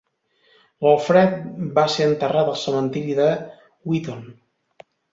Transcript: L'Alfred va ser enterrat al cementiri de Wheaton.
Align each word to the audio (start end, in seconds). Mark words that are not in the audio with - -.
L'Alfred 0.85 1.35
va 1.77 1.85
ser 1.97 2.09
enterrat 2.13 2.51
al 2.55 2.59
cementiri 2.65 3.17
de 3.23 3.31
Wheaton. 3.93 4.29